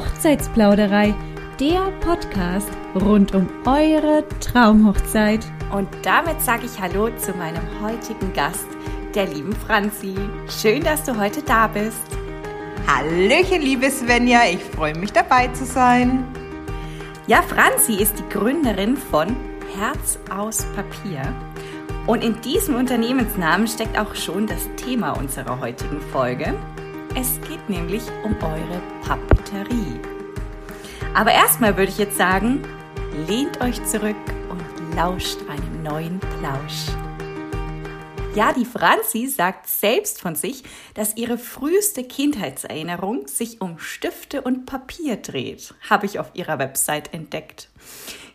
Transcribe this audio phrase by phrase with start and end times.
[0.00, 1.14] Hochzeitsplauderei,
[1.60, 5.44] der Podcast rund um eure Traumhochzeit.
[5.72, 8.66] Und damit sage ich Hallo zu meinem heutigen Gast,
[9.14, 10.14] der lieben Franzi.
[10.48, 12.00] Schön, dass du heute da bist.
[12.86, 16.26] Hallöchen, liebe Svenja, ich freue mich dabei zu sein.
[17.26, 19.36] Ja, Franzi ist die Gründerin von
[19.76, 21.20] Herz aus Papier.
[22.06, 26.54] Und in diesem Unternehmensnamen steckt auch schon das Thema unserer heutigen Folge.
[27.14, 28.80] Es geht nämlich um eure
[29.50, 30.00] Papeterie.
[31.14, 32.62] Aber erstmal würde ich jetzt sagen,
[33.26, 34.16] lehnt euch zurück
[34.48, 36.86] und lauscht einem neuen Plausch.
[38.36, 40.62] Ja, die Franzi sagt selbst von sich,
[40.94, 47.12] dass ihre früheste Kindheitserinnerung sich um Stifte und Papier dreht, habe ich auf ihrer Website
[47.12, 47.68] entdeckt.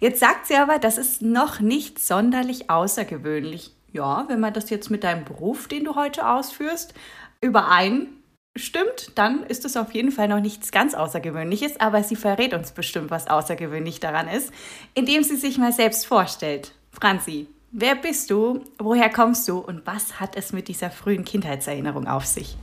[0.02, 3.74] Jetzt sagt sie aber, das ist noch nicht sonderlich außergewöhnlich.
[3.94, 6.94] Ja, wenn man das jetzt mit deinem Beruf, den du heute ausführst,
[7.40, 8.10] überein
[8.56, 12.72] stimmt, dann ist es auf jeden Fall noch nichts ganz Außergewöhnliches, aber sie verrät uns
[12.72, 14.52] bestimmt, was außergewöhnlich daran ist,
[14.94, 16.74] indem sie sich mal selbst vorstellt.
[16.92, 22.08] Franzi, wer bist du, woher kommst du und was hat es mit dieser frühen Kindheitserinnerung
[22.08, 22.58] auf sich?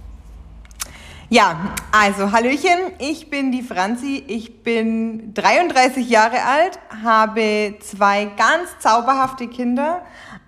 [1.28, 8.78] Ja, also Hallöchen, ich bin die Franzi, ich bin 33 Jahre alt, habe zwei ganz
[8.80, 10.02] zauberhafte Kinder,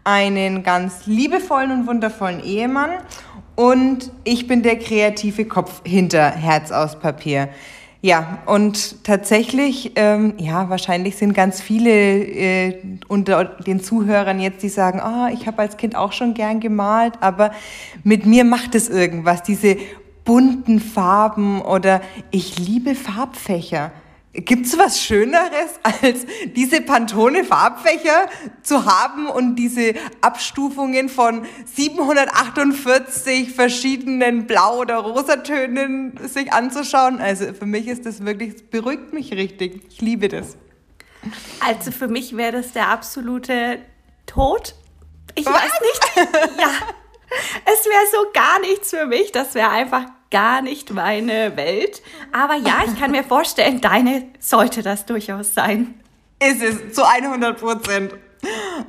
[0.04, 2.98] einen ganz liebevollen und wundervollen Ehemann
[3.56, 7.48] und ich bin der kreative Kopf hinter Herz aus Papier.
[8.04, 12.76] Ja, und tatsächlich, ähm, ja, wahrscheinlich sind ganz viele äh,
[13.08, 16.60] unter den Zuhörern jetzt, die sagen, ah, oh, ich habe als Kind auch schon gern
[16.60, 17.52] gemalt, aber
[18.02, 19.78] mit mir macht es irgendwas, diese
[20.26, 23.90] bunten Farben oder ich liebe Farbfächer.
[24.34, 28.28] Gibt es was Schöneres, als diese Pantone-Farbfächer
[28.64, 37.20] zu haben und diese Abstufungen von 748 verschiedenen Blau- oder Rosatönen sich anzuschauen?
[37.20, 39.82] Also für mich ist das wirklich, das beruhigt mich richtig.
[39.88, 40.56] Ich liebe das.
[41.60, 43.78] Also für mich wäre das der absolute
[44.26, 44.74] Tod.
[45.36, 45.54] Ich was?
[45.54, 46.30] weiß nicht.
[46.60, 46.70] Ja.
[47.64, 49.32] Es wäre so gar nichts für mich.
[49.32, 52.02] Das wäre einfach gar nicht meine Welt.
[52.32, 55.94] Aber ja, ich kann mir vorstellen, deine sollte das durchaus sein.
[56.40, 58.14] Ist es, zu 100 Prozent.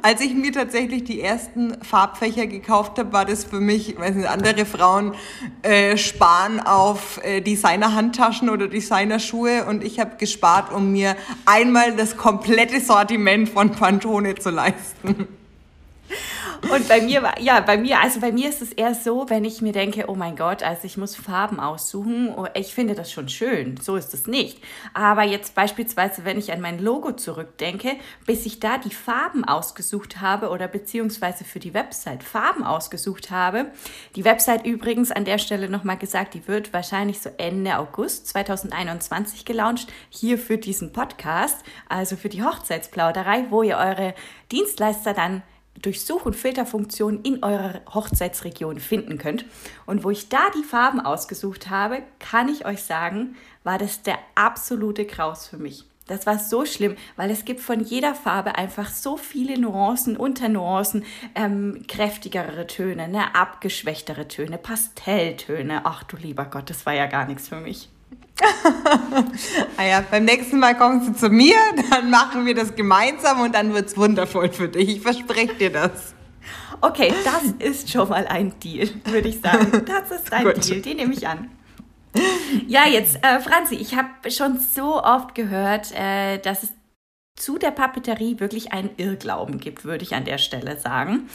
[0.01, 4.27] Als ich mir tatsächlich die ersten Farbfächer gekauft habe, war das für mich, weiß nicht,
[4.27, 5.13] andere Frauen
[5.61, 12.17] äh, sparen auf äh, Designer-Handtaschen oder Designerschuhe und ich habe gespart, um mir einmal das
[12.17, 15.27] komplette Sortiment von Pantone zu leisten.
[16.71, 19.45] Und bei mir war, ja, bei mir, also bei mir ist es eher so, wenn
[19.45, 22.33] ich mir denke, oh mein Gott, also ich muss Farben aussuchen.
[22.35, 23.77] Oh, ich finde das schon schön.
[23.77, 24.61] So ist es nicht.
[24.93, 27.91] Aber jetzt beispielsweise, wenn ich an mein Logo zurückdenke,
[28.25, 33.67] bis ich da die Farben ausgesucht habe oder beziehungsweise für die Website Farben ausgesucht habe.
[34.15, 39.45] Die Website übrigens an der Stelle nochmal gesagt, die wird wahrscheinlich so Ende August 2021
[39.45, 39.87] gelauncht.
[40.09, 44.13] Hier für diesen Podcast, also für die Hochzeitsplauderei, wo ihr eure
[44.51, 45.43] Dienstleister dann
[45.81, 49.45] durch Such- und Filterfunktionen in eurer Hochzeitsregion finden könnt.
[49.85, 54.17] Und wo ich da die Farben ausgesucht habe, kann ich euch sagen, war das der
[54.35, 55.85] absolute Graus für mich.
[56.07, 61.03] Das war so schlimm, weil es gibt von jeder Farbe einfach so viele Nuancen, Unternuancen,
[61.33, 65.81] ähm, kräftigere Töne, ne, abgeschwächtere Töne, Pastelltöne.
[65.85, 67.89] Ach du lieber Gott, das war ja gar nichts für mich.
[69.77, 71.55] ah ja, beim nächsten Mal kommst du zu mir,
[71.89, 74.97] dann machen wir das gemeinsam und dann wird es wundervoll für dich.
[74.97, 76.13] Ich verspreche dir das.
[76.81, 79.85] Okay, das ist schon mal ein Deal, würde ich sagen.
[79.85, 81.49] Das ist ein Deal, den nehme ich an.
[82.67, 86.73] Ja, jetzt, äh, Franzi, ich habe schon so oft gehört, äh, dass es
[87.35, 91.29] zu der Papeterie wirklich einen Irrglauben gibt, würde ich an der Stelle sagen.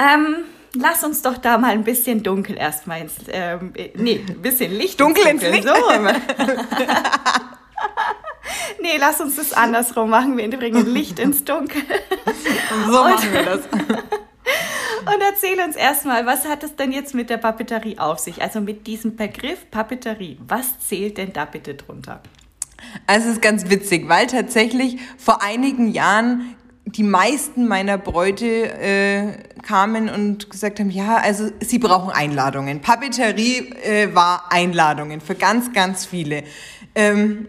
[0.00, 0.44] Ähm,
[0.74, 5.00] lass uns doch da mal ein bisschen dunkel erstmal ins, ähm, nee, ein bisschen Licht
[5.00, 5.58] dunkel ins, Dunkel.
[5.58, 5.76] ins Licht.
[5.76, 6.44] So.
[8.82, 10.36] nee, lass uns das andersrum machen.
[10.38, 11.82] Wir bringen Licht ins Dunkel.
[12.86, 13.60] so machen wir das.
[15.00, 18.42] Und erzähl uns erstmal, was hat es denn jetzt mit der Papeterie auf sich?
[18.42, 20.38] Also mit diesem Begriff Papeterie.
[20.46, 22.20] Was zählt denn da bitte drunter?
[23.06, 26.54] Also es ist ganz witzig, weil tatsächlich vor einigen Jahren
[26.96, 29.32] die meisten meiner Bräute äh,
[29.62, 32.80] kamen und gesagt haben, ja, also sie brauchen Einladungen.
[32.80, 36.44] Papeterie äh, war Einladungen für ganz, ganz viele.
[36.94, 37.46] Ähm,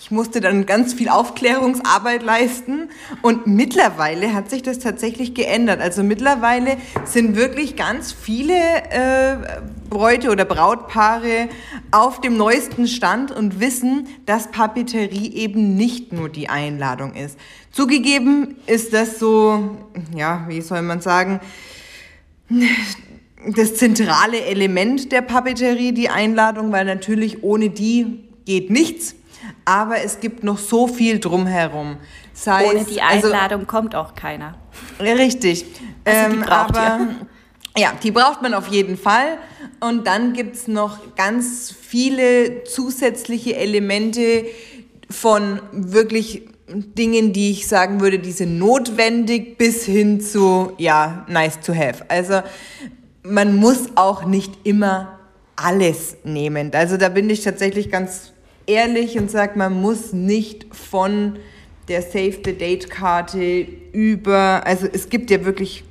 [0.00, 2.88] ich musste dann ganz viel Aufklärungsarbeit leisten
[3.22, 5.80] und mittlerweile hat sich das tatsächlich geändert.
[5.80, 9.36] Also mittlerweile sind wirklich ganz viele äh,
[9.90, 11.48] Bräute oder Brautpaare
[11.90, 17.38] auf dem neuesten Stand und wissen, dass Papeterie eben nicht nur die Einladung ist.
[17.72, 19.76] Zugegeben ist das so,
[20.14, 21.40] ja, wie soll man sagen,
[23.56, 29.14] das zentrale Element der Papeterie, die Einladung, weil natürlich ohne die geht nichts.
[29.68, 31.98] Aber es gibt noch so viel drumherum.
[32.32, 34.54] Sei Ohne es- die also- Einladung kommt auch keiner.
[34.98, 35.66] Richtig.
[36.04, 37.00] Also die ähm, braucht aber
[37.76, 39.36] ja, die braucht man auf jeden Fall.
[39.80, 44.46] Und dann gibt's noch ganz viele zusätzliche Elemente
[45.10, 51.60] von wirklich Dingen, die ich sagen würde, die sind notwendig bis hin zu, ja, nice
[51.60, 52.04] to have.
[52.08, 52.40] Also
[53.22, 55.18] man muss auch nicht immer
[55.56, 56.70] alles nehmen.
[56.72, 58.32] Also da bin ich tatsächlich ganz
[58.68, 61.38] ehrlich und sage, man muss nicht von
[61.88, 65.84] der Save the Date Karte über, also es gibt ja wirklich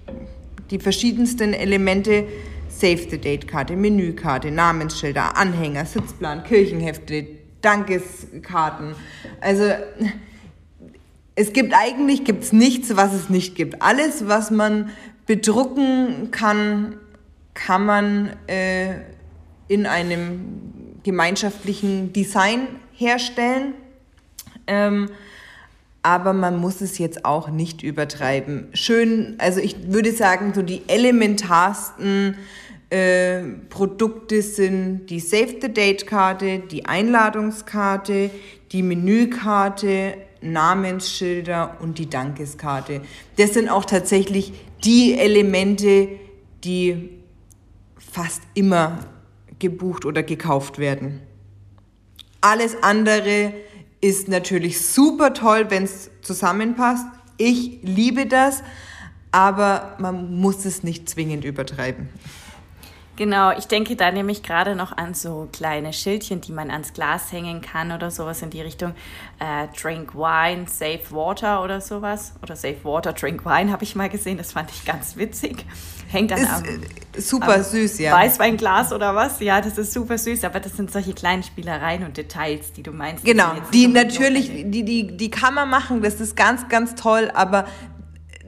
[0.69, 2.25] die verschiedensten Elemente,
[2.69, 7.25] Save the Date Karte, Menükarte, Namensschilder, Anhänger, Sitzplan, Kirchenhefte,
[7.61, 8.93] Dankeskarten.
[9.41, 9.63] Also
[11.35, 13.81] es gibt eigentlich gibt's nichts, was es nicht gibt.
[13.81, 14.91] Alles, was man
[15.25, 16.97] bedrucken kann,
[17.55, 18.95] kann man äh,
[19.67, 20.76] in einem
[21.07, 23.73] gemeinschaftlichen Design herstellen.
[24.67, 25.09] Ähm,
[26.03, 28.67] aber man muss es jetzt auch nicht übertreiben.
[28.73, 32.35] Schön, also ich würde sagen, so die elementarsten
[32.89, 38.29] äh, Produkte sind die Save the Date Karte, die Einladungskarte,
[38.73, 43.01] die Menükarte, Namensschilder und die Dankeskarte.
[43.37, 44.51] Das sind auch tatsächlich
[44.83, 46.09] die Elemente,
[46.65, 47.09] die
[47.97, 48.99] fast immer
[49.59, 51.21] gebucht oder gekauft werden.
[52.41, 53.53] Alles andere
[54.01, 57.05] ist natürlich super toll, wenn es zusammenpasst.
[57.37, 58.63] Ich liebe das,
[59.31, 62.09] aber man muss es nicht zwingend übertreiben.
[63.17, 67.31] Genau, ich denke da nämlich gerade noch an so kleine Schildchen, die man ans Glas
[67.31, 68.93] hängen kann oder sowas in die Richtung
[69.39, 72.33] äh, Drink Wine, Save Water oder sowas.
[72.43, 75.65] Oder Save Water, Drink Wine habe ich mal gesehen, das fand ich ganz witzig.
[76.09, 78.13] Hängt dann Ist am, äh, super am süß, ja.
[78.13, 79.39] Weißweinglas oder was?
[79.39, 82.91] Ja, das ist super süß, aber das sind solche kleinen Spielereien und Details, die du
[82.91, 83.25] meinst.
[83.25, 87.65] Genau, die natürlich, die, die, die kann man machen, das ist ganz, ganz toll, aber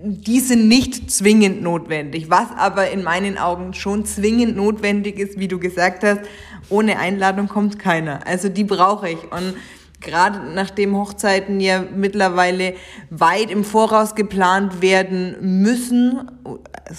[0.04, 2.30] die sind nicht zwingend notwendig.
[2.30, 6.22] Was aber in meinen Augen schon zwingend notwendig ist, wie du gesagt hast,
[6.70, 8.26] ohne Einladung kommt keiner.
[8.26, 9.24] Also die brauche ich.
[9.32, 9.56] Und
[10.02, 12.76] gerade nachdem Hochzeiten ja mittlerweile
[13.10, 16.32] weit im Voraus geplant werden müssen,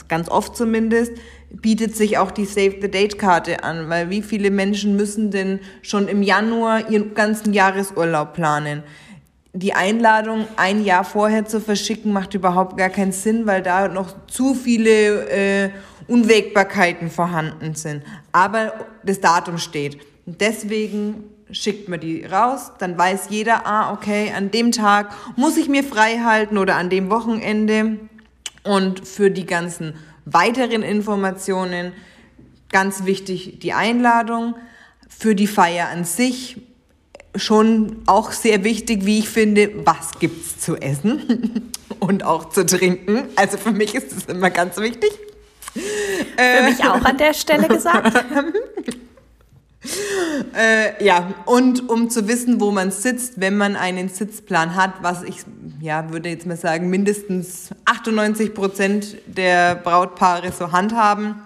[0.09, 1.13] ganz oft zumindest,
[1.51, 5.61] bietet sich auch die Save the Date Karte an, weil wie viele Menschen müssen denn
[5.83, 8.83] schon im Januar ihren ganzen Jahresurlaub planen?
[9.53, 14.15] Die Einladung ein Jahr vorher zu verschicken macht überhaupt gar keinen Sinn, weil da noch
[14.29, 15.71] zu viele äh,
[16.07, 18.05] Unwägbarkeiten vorhanden sind.
[18.31, 19.99] Aber das Datum steht.
[20.25, 25.57] Und deswegen schickt man die raus, dann weiß jeder, ah, okay, an dem Tag muss
[25.57, 27.99] ich mir frei halten oder an dem Wochenende.
[28.63, 29.95] Und für die ganzen
[30.27, 31.93] weiteren Informationen
[32.69, 34.55] ganz wichtig die Einladung.
[35.09, 36.63] Für die Feier an sich
[37.37, 43.29] schon auch sehr wichtig, wie ich finde, was gibt's zu essen und auch zu trinken.
[43.37, 45.11] Also für mich ist das immer ganz wichtig.
[45.73, 48.25] Für mich auch an der Stelle gesagt.
[50.55, 55.23] Äh, ja, und um zu wissen, wo man sitzt, wenn man einen Sitzplan hat, was
[55.23, 55.37] ich,
[55.81, 61.37] ja, würde jetzt mal sagen, mindestens 98 Prozent der Brautpaare so handhaben.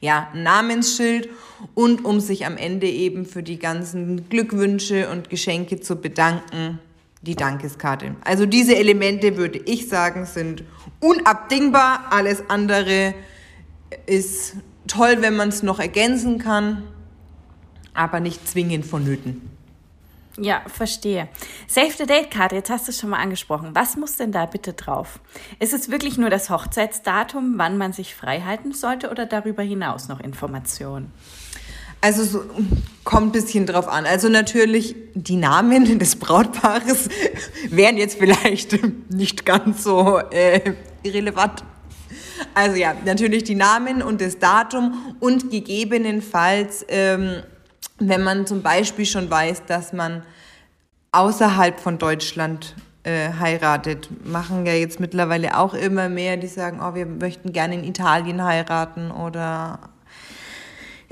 [0.00, 1.28] Ja, Namensschild
[1.74, 6.78] und um sich am Ende eben für die ganzen Glückwünsche und Geschenke zu bedanken,
[7.22, 8.14] die Dankeskarte.
[8.24, 10.64] Also diese Elemente, würde ich sagen, sind
[11.00, 12.06] unabdingbar.
[12.10, 13.14] Alles andere
[14.06, 16.84] ist toll, wenn man es noch ergänzen kann
[17.98, 19.50] aber nicht zwingend vonnöten.
[20.40, 21.28] Ja, verstehe.
[21.66, 23.70] Save the Date Karte, jetzt hast du es schon mal angesprochen.
[23.74, 25.18] Was muss denn da bitte drauf?
[25.58, 30.06] Ist es wirklich nur das Hochzeitsdatum, wann man sich frei halten sollte oder darüber hinaus
[30.06, 31.12] noch Informationen?
[32.00, 32.44] Also so,
[33.04, 34.06] kommt ein bisschen drauf an.
[34.06, 37.08] Also natürlich die Namen des Brautpaares
[37.70, 38.78] wären jetzt vielleicht
[39.10, 41.64] nicht ganz so äh, irrelevant.
[42.54, 47.42] Also ja, natürlich die Namen und das Datum und gegebenenfalls ähm,
[47.98, 50.22] wenn man zum Beispiel schon weiß, dass man
[51.12, 56.94] außerhalb von Deutschland äh, heiratet, machen ja jetzt mittlerweile auch immer mehr, die sagen, oh,
[56.94, 59.80] wir möchten gerne in Italien heiraten oder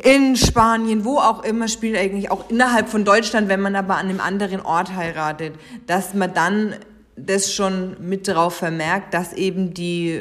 [0.03, 4.09] in Spanien, wo auch immer, spielt eigentlich auch innerhalb von Deutschland, wenn man aber an
[4.09, 5.55] einem anderen Ort heiratet,
[5.87, 6.75] dass man dann
[7.17, 10.21] das schon mit drauf vermerkt, dass eben die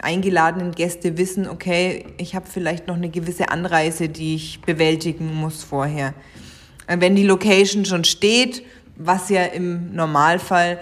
[0.00, 5.62] eingeladenen Gäste wissen, okay, ich habe vielleicht noch eine gewisse Anreise, die ich bewältigen muss
[5.62, 6.14] vorher.
[6.88, 8.64] Wenn die Location schon steht,
[8.96, 10.78] was ja im Normalfall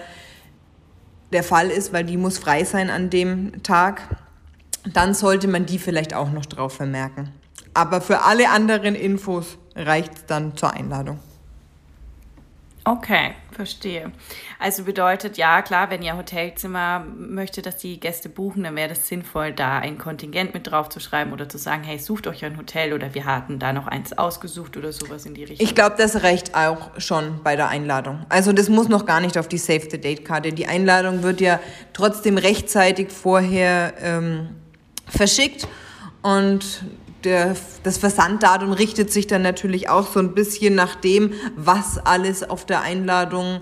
[1.31, 4.01] der Fall ist, weil die muss frei sein an dem Tag,
[4.93, 7.31] dann sollte man die vielleicht auch noch drauf vermerken.
[7.73, 11.19] Aber für alle anderen Infos reicht es dann zur Einladung.
[12.87, 14.11] Okay, verstehe.
[14.59, 19.07] Also bedeutet, ja klar, wenn ihr Hotelzimmer möchtet, dass die Gäste buchen, dann wäre das
[19.07, 22.57] sinnvoll, da ein Kontingent mit drauf zu schreiben oder zu sagen, hey, sucht euch ein
[22.57, 25.65] Hotel oder wir hatten da noch eins ausgesucht oder sowas in die Richtung.
[25.65, 28.23] Ich glaube, das reicht auch schon bei der Einladung.
[28.29, 30.53] Also das muss noch gar nicht auf die Save the Date Karte.
[30.53, 31.59] Die Einladung wird ja
[31.93, 34.49] trotzdem rechtzeitig vorher ähm,
[35.07, 35.67] verschickt
[36.21, 36.85] und
[37.25, 42.49] der, das Versanddatum richtet sich dann natürlich auch so ein bisschen nach dem, was alles
[42.49, 43.61] auf der Einladung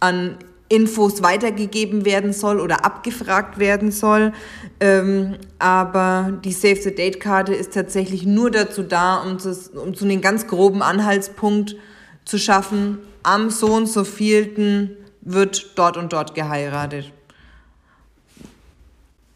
[0.00, 4.32] an Infos weitergegeben werden soll oder abgefragt werden soll.
[4.80, 9.94] Ähm, aber die Save the Date Karte ist tatsächlich nur dazu da, um, das, um
[9.94, 11.76] so einen ganz groben Anhaltspunkt
[12.24, 12.98] zu schaffen.
[13.22, 17.12] Am so und so vielten wird dort und dort geheiratet.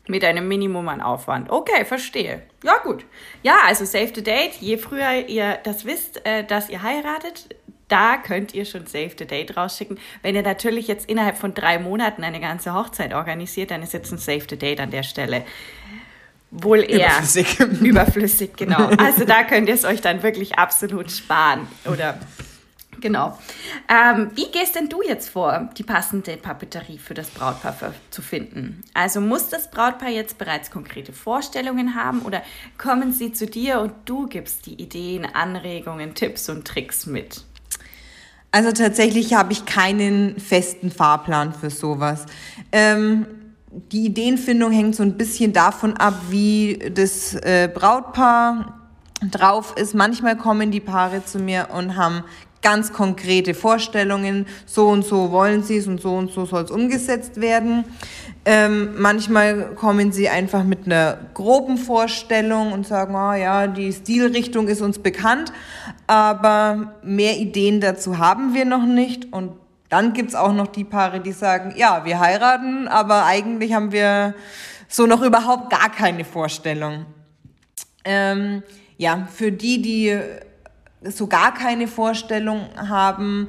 [0.09, 1.51] Mit einem Minimum an Aufwand.
[1.51, 2.43] Okay, verstehe.
[2.63, 3.05] Ja, gut.
[3.43, 4.55] Ja, also Save the Date.
[4.61, 7.57] Je früher ihr das wisst, äh, dass ihr heiratet,
[7.89, 9.99] da könnt ihr schon Save the Date rausschicken.
[10.23, 14.13] Wenn ihr natürlich jetzt innerhalb von drei Monaten eine ganze Hochzeit organisiert, dann ist jetzt
[14.13, 15.45] ein Save the Date an der Stelle
[16.51, 17.61] wohl eher überflüssig.
[17.61, 18.89] überflüssig, genau.
[18.99, 22.19] Also da könnt ihr es euch dann wirklich absolut sparen oder
[23.07, 23.39] Genau.
[23.89, 28.83] Ähm, wie gehst denn du jetzt vor, die passende Papeterie für das Brautpaar zu finden?
[28.95, 32.43] Also muss das Brautpaar jetzt bereits konkrete Vorstellungen haben oder
[32.79, 37.45] kommen sie zu dir und du gibst die Ideen, Anregungen, Tipps und Tricks mit?
[38.51, 42.27] Also tatsächlich habe ich keinen festen Fahrplan für sowas.
[42.73, 43.27] Ähm,
[43.93, 48.77] die Ideenfindung hängt so ein bisschen davon ab, wie das äh, Brautpaar
[49.23, 49.95] drauf ist.
[49.95, 52.25] Manchmal kommen die Paare zu mir und haben
[52.67, 56.73] ganz konkrete Vorstellungen, so und so wollen sie es und so und so soll es
[56.73, 57.85] umgesetzt werden.
[58.45, 64.67] Ähm, manchmal kommen sie einfach mit einer groben Vorstellung und sagen, oh ja, die Stilrichtung
[64.67, 65.53] ist uns bekannt,
[66.09, 69.33] aber mehr Ideen dazu haben wir noch nicht.
[69.33, 69.53] Und
[69.89, 73.93] dann gibt es auch noch die Paare, die sagen, ja, wir heiraten, aber eigentlich haben
[73.93, 74.35] wir
[74.89, 77.07] so noch überhaupt gar keine Vorstellung.
[78.05, 78.65] Ähm,
[78.97, 80.19] ja, für die, die
[81.03, 83.49] so gar keine Vorstellung haben,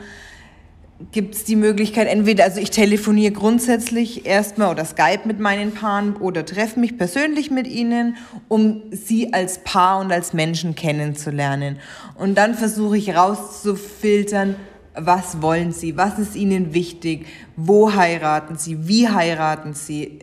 [1.11, 6.15] gibt es die Möglichkeit, entweder, also ich telefoniere grundsätzlich erstmal oder Skype mit meinen Paaren
[6.15, 11.79] oder treffe mich persönlich mit ihnen, um sie als Paar und als Menschen kennenzulernen.
[12.15, 14.55] Und dann versuche ich rauszufiltern,
[14.95, 20.19] was wollen sie, was ist ihnen wichtig, wo heiraten sie, wie heiraten sie,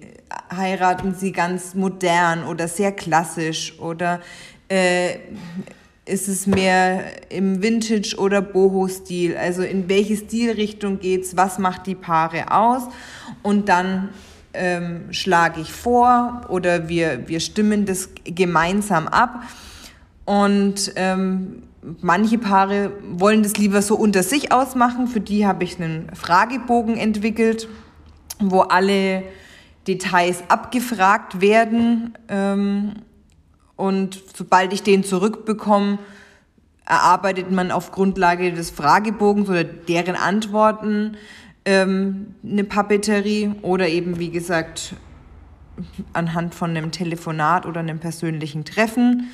[0.54, 4.21] heiraten sie ganz modern oder sehr klassisch oder
[4.69, 5.19] äh,
[6.06, 9.37] ist es mehr im Vintage- oder Boho-Stil?
[9.37, 11.37] Also in welche Stilrichtung geht's?
[11.37, 12.82] Was macht die Paare aus?
[13.42, 14.11] Und dann
[14.52, 19.44] ähm, schlage ich vor oder wir, wir stimmen das gemeinsam ab.
[20.26, 21.62] Und ähm,
[22.00, 25.06] manche Paare wollen das lieber so unter sich ausmachen.
[25.06, 27.68] Für die habe ich einen Fragebogen entwickelt,
[28.38, 29.23] wo alle
[29.87, 32.16] Details abgefragt werden.
[32.28, 32.92] Ähm,
[33.76, 35.99] und sobald ich den zurückbekomme,
[36.87, 41.16] erarbeitet man auf Grundlage des Fragebogens oder deren Antworten
[41.64, 44.95] ähm, eine Papeterie oder eben, wie gesagt,
[46.12, 49.31] anhand von einem Telefonat oder einem persönlichen Treffen.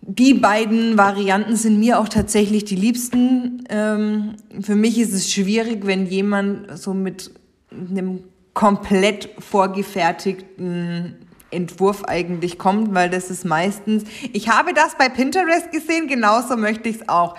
[0.00, 3.64] Die beiden Varianten sind mir auch tatsächlich die liebsten.
[3.68, 7.32] Ähm, für mich ist es schwierig, wenn jemand so mit
[7.72, 8.20] einem
[8.54, 11.25] komplett vorgefertigten
[11.56, 16.88] Entwurf eigentlich kommt, weil das ist meistens, ich habe das bei Pinterest gesehen, genauso möchte
[16.88, 17.36] ich es auch.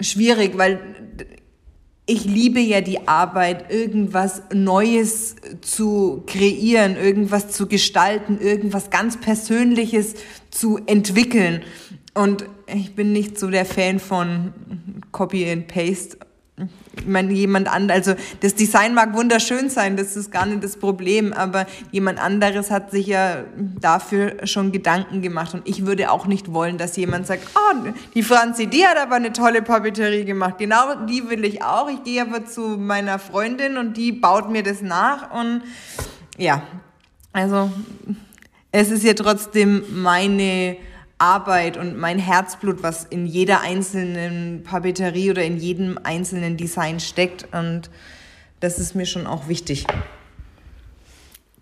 [0.00, 0.80] Schwierig, weil
[2.06, 10.14] ich liebe ja die Arbeit, irgendwas Neues zu kreieren, irgendwas zu gestalten, irgendwas ganz Persönliches
[10.50, 11.62] zu entwickeln.
[12.12, 14.52] Und ich bin nicht so der Fan von
[15.12, 16.18] Copy and Paste
[16.56, 20.76] ich meine, jemand anderes, also das Design mag wunderschön sein, das ist gar nicht das
[20.76, 23.42] Problem, aber jemand anderes hat sich ja
[23.80, 28.22] dafür schon Gedanken gemacht und ich würde auch nicht wollen, dass jemand sagt, oh, die
[28.22, 32.22] Franzi, die hat aber eine tolle Papeterie gemacht, genau die will ich auch, ich gehe
[32.22, 35.62] aber zu meiner Freundin und die baut mir das nach und
[36.38, 36.62] ja,
[37.32, 37.70] also
[38.70, 40.76] es ist ja trotzdem meine
[41.24, 47.48] Arbeit und mein Herzblut, was in jeder einzelnen Papeterie oder in jedem einzelnen Design steckt.
[47.54, 47.88] Und
[48.60, 49.86] das ist mir schon auch wichtig.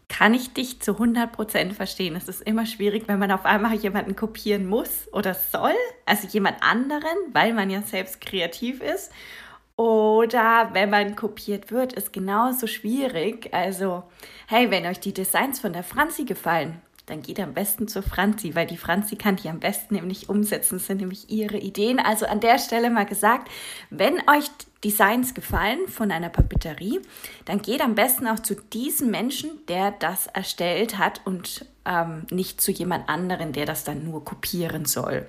[0.09, 2.17] Kann ich dich zu 100% verstehen.
[2.17, 5.77] Es ist immer schwierig, wenn man auf einmal jemanden kopieren muss oder soll,
[6.07, 9.13] also jemand anderen, weil man ja selbst kreativ ist.
[9.77, 13.55] Oder wenn man kopiert wird, ist genauso schwierig.
[13.55, 14.03] Also,
[14.49, 18.55] hey, wenn euch die Designs von der Franzi gefallen, dann geht am besten zur Franzi,
[18.55, 20.79] weil die Franzi kann die am besten nämlich umsetzen.
[20.79, 21.99] Das sind nämlich ihre Ideen.
[21.99, 23.51] Also an der Stelle mal gesagt,
[23.91, 24.49] wenn euch
[24.85, 27.01] Designs gefallen von einer Papeterie,
[27.45, 32.61] dann geht am besten auch zu diesem Menschen, der das erstellt hat und ähm, nicht
[32.61, 35.27] zu jemand anderen, der das dann nur kopieren soll.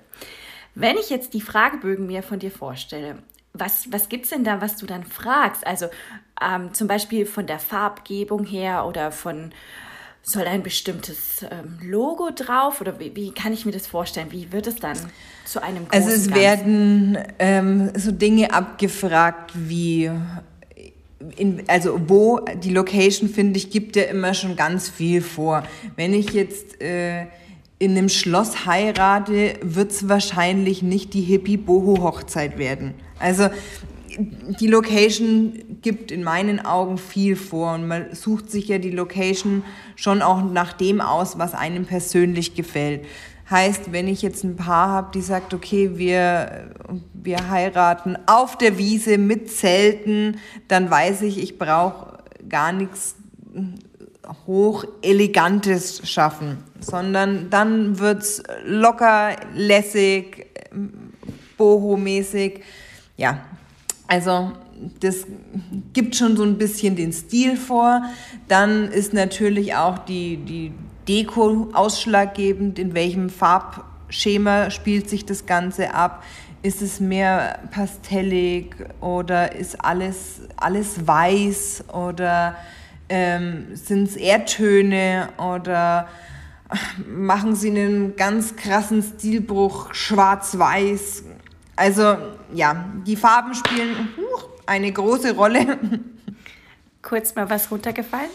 [0.76, 3.18] Wenn ich jetzt die Fragebögen mir von dir vorstelle,
[3.54, 5.66] was, was gibt es denn da, was du dann fragst?
[5.66, 5.88] Also
[6.42, 9.54] ähm, zum Beispiel von der Farbgebung her oder von
[10.24, 14.28] soll ein bestimmtes ähm, Logo drauf oder wie, wie, kann ich mir das vorstellen?
[14.32, 14.98] Wie wird es dann
[15.46, 16.36] zu einem großen Also es Ganzen?
[16.36, 20.10] werden ähm, so Dinge abgefragt wie
[21.38, 25.64] in, also wo die Location finde ich gibt ja immer schon ganz viel vor.
[25.98, 27.28] Wenn ich jetzt äh,
[27.80, 32.94] in einem Schloss heirate, wird es wahrscheinlich nicht die Hippie-Boho-Hochzeit werden.
[33.20, 33.50] Also
[34.18, 39.64] die Location gibt in meinen Augen viel vor und man sucht sich ja die Location
[39.96, 43.06] schon auch nach dem aus, was einem persönlich gefällt.
[43.50, 46.72] Heißt, wenn ich jetzt ein Paar habe, die sagt, okay, wir,
[47.14, 53.16] wir heiraten auf der Wiese mit Zelten, dann weiß ich, ich brauche gar nichts
[54.48, 60.48] hoch elegantes schaffen, sondern dann wird's locker, lässig,
[61.58, 62.62] boho-mäßig.
[63.18, 63.44] Ja,
[64.08, 64.52] also
[65.00, 65.26] das
[65.94, 68.04] gibt schon so ein bisschen den Stil vor.
[68.48, 70.72] Dann ist natürlich auch die, die
[71.08, 76.24] Deko ausschlaggebend, in welchem Farbschema spielt sich das Ganze ab.
[76.62, 82.56] Ist es mehr pastellig oder ist alles, alles weiß oder
[83.10, 86.08] ähm, sind es Erdtöne oder
[87.06, 91.24] machen sie einen ganz krassen Stilbruch schwarz-weiß?
[91.76, 92.18] Also
[92.54, 94.10] ja, die Farben spielen
[94.66, 95.80] eine große Rolle.
[97.02, 98.30] Kurz mal was runtergefallen?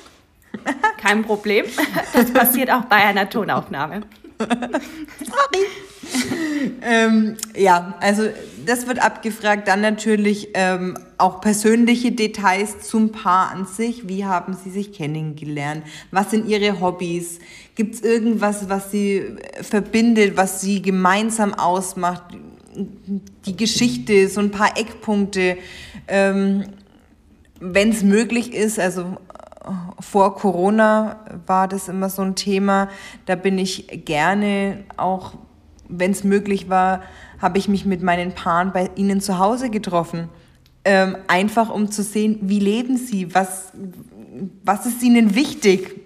[0.99, 1.67] Kein Problem.
[2.13, 4.03] Das passiert auch bei einer Tonaufnahme.
[4.39, 5.67] Sorry.
[6.83, 8.25] ähm, ja, also
[8.67, 9.69] das wird abgefragt.
[9.69, 14.09] Dann natürlich ähm, auch persönliche Details zum Paar an sich.
[14.09, 15.85] Wie haben sie sich kennengelernt?
[16.11, 17.39] Was sind ihre Hobbys?
[17.75, 22.37] Gibt es irgendwas, was sie verbindet, was sie gemeinsam ausmacht?
[23.47, 25.59] Die Geschichte, so ein paar Eckpunkte,
[26.07, 26.65] ähm,
[27.61, 29.17] wenn es möglich ist, also
[30.01, 32.89] vor Corona war das immer so ein Thema,
[33.27, 35.35] da bin ich gerne auch,
[35.89, 37.03] wenn es möglich war,
[37.41, 40.29] habe ich mich mit meinen Paaren bei ihnen zu Hause getroffen.
[40.85, 43.73] Ähm, einfach um zu sehen, wie leben sie, was,
[44.65, 46.01] was ist ihnen wichtig.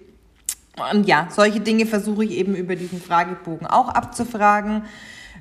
[0.91, 4.85] Und ja, solche Dinge versuche ich eben über diesen Fragebogen auch abzufragen.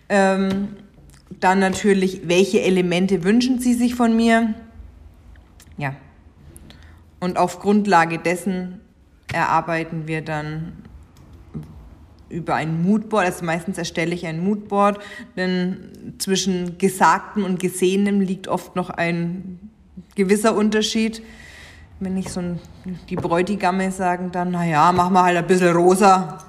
[0.09, 0.75] Ähm,
[1.39, 4.53] dann natürlich, welche Elemente wünschen Sie sich von mir?
[5.77, 5.95] Ja.
[7.19, 8.81] Und auf Grundlage dessen
[9.31, 10.73] erarbeiten wir dann
[12.29, 14.99] über ein Moodboard, also meistens erstelle ich ein Moodboard,
[15.35, 19.59] denn zwischen Gesagtem und Gesehenem liegt oft noch ein
[20.15, 21.21] gewisser Unterschied.
[21.99, 22.59] Wenn ich so ein,
[23.09, 26.39] die Bräutigamme sagen dann, naja, machen wir halt ein bisschen rosa,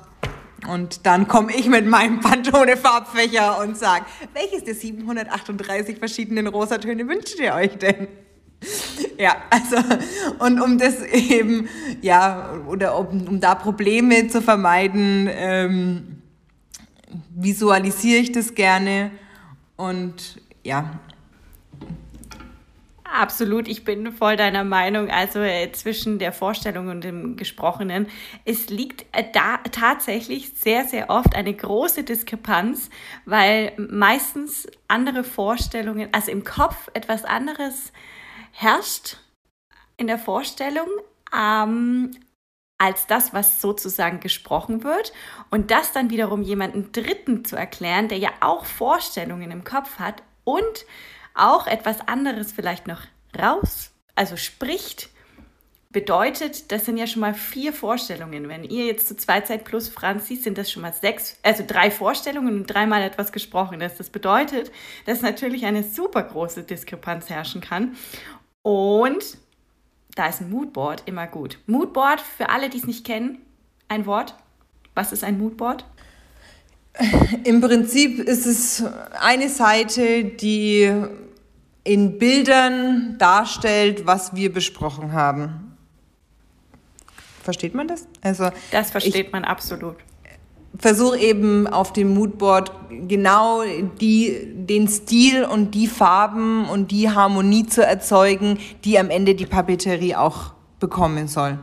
[0.69, 7.39] und dann komme ich mit meinem Pantone-Farbfächer und sage, welches der 738 verschiedenen Rosatöne wünscht
[7.41, 8.09] ihr euch denn?
[9.19, 9.77] Ja, also,
[10.39, 11.69] und um das eben,
[12.01, 16.23] ja, oder um, um da Probleme zu vermeiden, ähm,
[17.35, 19.11] visualisiere ich das gerne
[19.77, 21.01] und ja,
[23.13, 25.11] Absolut, ich bin voll deiner Meinung.
[25.11, 28.07] Also äh, zwischen der Vorstellung und dem Gesprochenen.
[28.47, 32.89] Es liegt äh, da tatsächlich sehr, sehr oft eine große Diskrepanz,
[33.27, 37.93] weil meistens andere Vorstellungen, also im Kopf etwas anderes
[38.51, 39.19] herrscht
[39.99, 40.89] in der Vorstellung.
[41.37, 42.13] Ähm,
[42.79, 45.13] als das, was sozusagen gesprochen wird.
[45.51, 50.25] Und das dann wiederum jemanden Dritten zu erklären, der ja auch Vorstellungen im Kopf hat
[50.43, 50.85] und
[51.35, 53.03] auch etwas anderes vielleicht noch
[53.39, 55.09] raus, also spricht,
[55.93, 58.49] bedeutet, das sind ja schon mal vier Vorstellungen.
[58.49, 61.91] Wenn ihr jetzt zu zweit seid plus Franzi, sind das schon mal sechs, also drei
[61.91, 63.97] Vorstellungen und dreimal etwas Gesprochenes.
[63.97, 64.73] Das bedeutet,
[65.07, 67.97] dass natürlich eine super große Diskrepanz herrschen kann.
[68.63, 69.37] Und
[70.15, 71.59] da ist ein Moodboard immer gut.
[71.67, 73.39] Moodboard, für alle, die es nicht kennen,
[73.89, 74.35] ein Wort.
[74.95, 75.85] Was ist ein Moodboard?
[77.45, 78.85] Im Prinzip ist es
[79.19, 80.93] eine Seite, die
[81.85, 85.77] in Bildern darstellt, was wir besprochen haben.
[87.43, 88.07] Versteht man das?
[88.23, 89.97] Also das versteht man absolut.
[90.79, 92.73] Versuche eben auf dem Moodboard
[93.09, 93.63] genau
[94.01, 99.45] die, den Stil und die Farben und die Harmonie zu erzeugen, die am Ende die
[99.45, 101.59] Papeterie auch bekommen soll.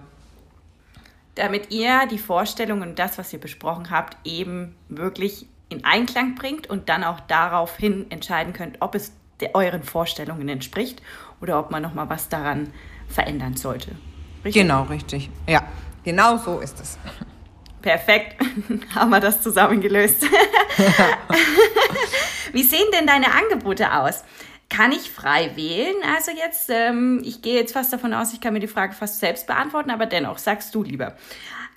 [1.35, 6.69] damit ihr die Vorstellungen und das, was ihr besprochen habt, eben wirklich in Einklang bringt
[6.69, 9.13] und dann auch daraufhin entscheiden könnt, ob es
[9.53, 11.01] euren Vorstellungen entspricht
[11.41, 12.71] oder ob man noch mal was daran
[13.07, 13.91] verändern sollte.
[14.43, 14.61] Richtig?
[14.61, 15.29] Genau, richtig.
[15.47, 15.63] Ja,
[16.03, 16.97] genau so ist es.
[17.81, 18.35] Perfekt,
[18.95, 20.23] haben wir das zusammengelöst.
[22.51, 24.23] Wie sehen denn deine Angebote aus?
[24.69, 25.95] Kann ich frei wählen?
[26.15, 29.19] Also jetzt, ähm, ich gehe jetzt fast davon aus, ich kann mir die Frage fast
[29.19, 31.15] selbst beantworten, aber dennoch, sagst du lieber.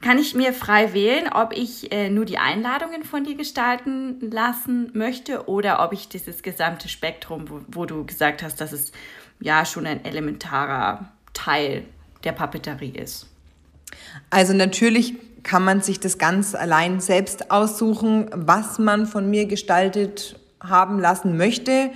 [0.02, 4.90] Kann ich mir frei wählen, ob ich äh, nur die Einladungen von dir gestalten lassen
[4.94, 8.92] möchte oder ob ich dieses gesamte Spektrum, wo, wo du gesagt hast, dass es
[9.40, 11.84] ja schon ein elementarer Teil
[12.24, 13.28] der Papeterie ist?
[14.28, 20.38] Also natürlich kann man sich das ganz allein selbst aussuchen, was man von mir gestaltet
[20.60, 21.90] haben lassen möchte.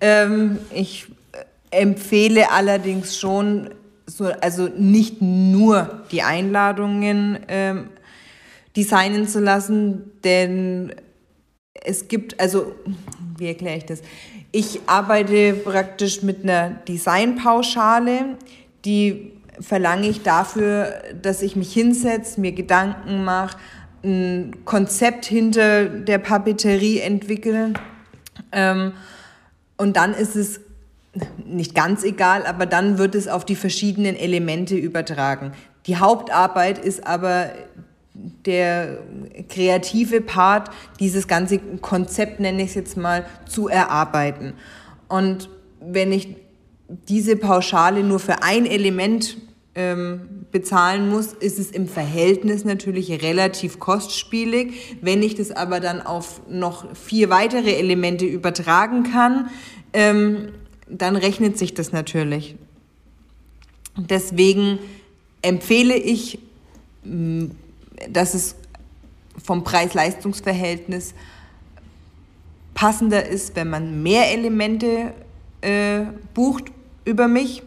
[0.00, 1.06] Ähm, ich
[1.70, 3.70] empfehle allerdings schon,
[4.06, 7.88] so, also nicht nur die Einladungen ähm,
[8.76, 10.94] designen zu lassen, denn
[11.74, 12.74] es gibt, also
[13.38, 14.02] wie erkläre ich das?
[14.52, 18.38] Ich arbeite praktisch mit einer Designpauschale,
[18.84, 23.56] die verlange ich dafür, dass ich mich hinsetze, mir Gedanken mache,
[24.04, 27.72] ein Konzept hinter der Papeterie entwickle.
[28.52, 28.92] Ähm,
[29.76, 30.60] und dann ist es
[31.44, 35.52] nicht ganz egal, aber dann wird es auf die verschiedenen Elemente übertragen.
[35.86, 37.50] Die Hauptarbeit ist aber
[38.14, 38.98] der
[39.48, 44.54] kreative Part, dieses ganze Konzept, nenne ich es jetzt mal, zu erarbeiten.
[45.08, 45.48] Und
[45.80, 46.36] wenn ich
[47.08, 49.36] diese Pauschale nur für ein Element
[49.74, 54.96] ähm, bezahlen muss, ist es im Verhältnis natürlich relativ kostspielig.
[55.00, 59.50] Wenn ich das aber dann auf noch vier weitere Elemente übertragen kann,
[59.92, 60.50] ähm,
[60.88, 62.56] dann rechnet sich das natürlich.
[63.96, 64.78] Deswegen
[65.42, 66.38] empfehle ich,
[67.04, 67.46] mm,
[68.10, 68.56] dass es
[69.42, 71.14] vom Preis-Leistungs-Verhältnis
[72.74, 75.14] passender ist, wenn man mehr Elemente
[75.60, 76.02] äh,
[76.34, 76.72] bucht
[77.04, 77.62] über mich.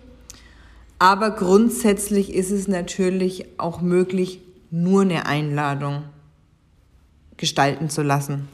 [0.99, 6.03] Aber grundsätzlich ist es natürlich auch möglich, nur eine Einladung
[7.37, 8.49] gestalten zu lassen.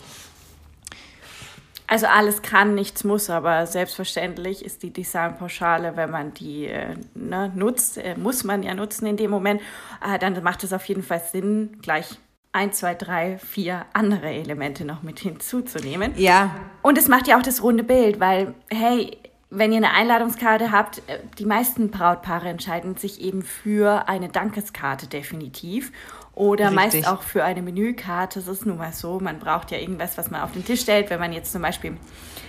[1.94, 7.52] Also alles kann, nichts muss, aber selbstverständlich ist die Designpauschale, wenn man die äh, ne,
[7.54, 9.62] nutzt, äh, muss man ja nutzen in dem Moment,
[10.04, 12.18] äh, dann macht es auf jeden Fall Sinn, gleich
[12.52, 16.14] ein, zwei, drei, vier andere Elemente noch mit hinzuzunehmen.
[16.16, 16.56] Ja.
[16.82, 19.16] Und es macht ja auch das runde Bild, weil, hey,
[19.52, 25.06] wenn ihr eine Einladungskarte habt, äh, die meisten Brautpaare entscheiden sich eben für eine Dankeskarte
[25.06, 25.92] definitiv
[26.36, 27.04] oder Richtig.
[27.04, 28.40] meist auch für eine Menükarte.
[28.40, 29.20] Das ist nun mal so.
[29.20, 31.10] Man braucht ja irgendwas, was man auf den Tisch stellt.
[31.10, 31.98] Wenn man jetzt zum Beispiel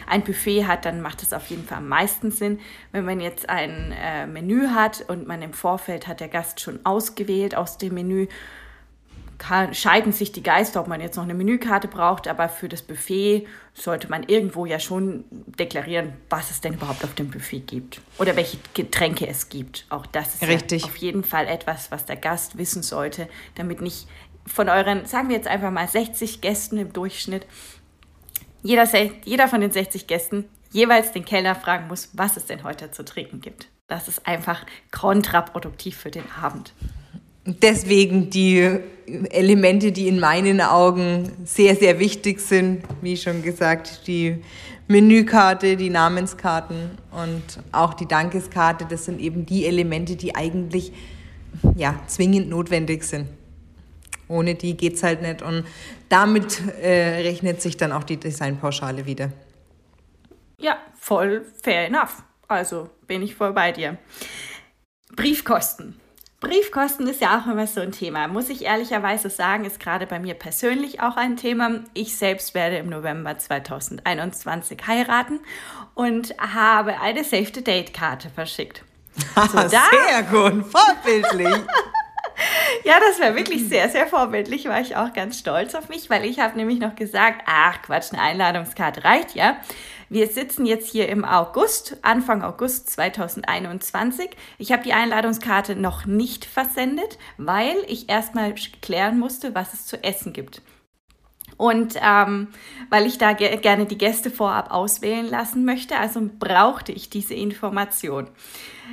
[0.07, 2.61] ein Buffet hat, dann macht es auf jeden Fall am meisten Sinn.
[2.93, 6.81] Wenn man jetzt ein äh, Menü hat und man im Vorfeld hat der Gast schon
[6.85, 8.27] ausgewählt aus dem Menü,
[9.39, 12.83] kann, scheiden sich die Geister, ob man jetzt noch eine Menükarte braucht, aber für das
[12.83, 18.01] Buffet sollte man irgendwo ja schon deklarieren, was es denn überhaupt auf dem Buffet gibt
[18.19, 19.87] oder welche Getränke es gibt.
[19.91, 20.83] Auch das ist Richtig.
[20.83, 24.07] Ja auf jeden Fall etwas, was der Gast wissen sollte, damit nicht
[24.47, 27.47] von euren, sagen wir jetzt einfach mal 60 Gästen im Durchschnitt,
[28.63, 28.89] jeder,
[29.25, 33.05] jeder von den 60 Gästen jeweils den Kellner fragen muss, was es denn heute zu
[33.05, 33.69] trinken gibt.
[33.87, 36.73] Das ist einfach kontraproduktiv für den Abend.
[37.47, 38.81] Deswegen die
[39.31, 44.43] Elemente, die in meinen Augen sehr, sehr wichtig sind, wie schon gesagt, die
[44.89, 50.93] Menükarte, die Namenskarten und auch die Dankeskarte, das sind eben die Elemente, die eigentlich
[51.77, 53.29] ja, zwingend notwendig sind.
[54.29, 55.65] Ohne die geht es halt nicht und
[56.09, 59.33] damit äh, rechnet sich dann auch die Designpauschale wieder.
[60.59, 62.23] Ja, voll fair enough.
[62.49, 63.99] Also bin ich voll bei dir.
[65.15, 66.01] Briefkosten.
[66.45, 68.29] Briefkosten ist ja auch immer so ein Thema.
[68.29, 71.81] Muss ich ehrlicherweise sagen, ist gerade bei mir persönlich auch ein Thema.
[71.95, 75.41] Ich selbst werde im November 2021 heiraten
[75.95, 78.85] und habe eine Save-the-Date-Karte verschickt.
[79.37, 81.47] So, da, sehr gut, vorbildlich.
[82.85, 84.69] ja, das war wirklich sehr, sehr vorbildlich.
[84.69, 88.13] War ich auch ganz stolz auf mich, weil ich habe nämlich noch gesagt, ach Quatsch,
[88.13, 89.57] eine Einladungskarte reicht ja.
[90.09, 94.31] Wir sitzen jetzt hier im August, Anfang August 2021.
[94.59, 100.03] Ich habe die Einladungskarte noch nicht versendet, weil ich erstmal klären musste, was es zu
[100.03, 100.63] essen gibt.
[101.57, 102.49] Und ähm,
[102.91, 107.35] weil ich da ge gerne die Gäste vorab auswählen lassen möchte, also brauchte ich diese
[107.35, 108.29] Information.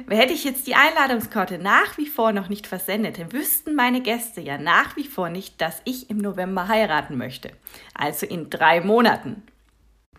[0.08, 4.41] Hätte ich jetzt die Einladungskarte nach wie vor noch nicht versendet, dann wüssten meine Gäste
[4.41, 7.52] ja nach wie vor nicht, dass ich im November heiraten möchte.
[7.95, 9.43] Also in drei Monaten.